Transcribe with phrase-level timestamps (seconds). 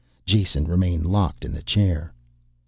[0.25, 2.11] Jason remained locked in the chair.